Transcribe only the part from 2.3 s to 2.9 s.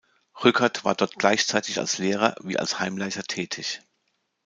wie als